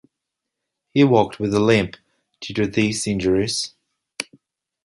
[0.95, 1.95] He walked with a limp
[2.39, 3.75] due to these injuries.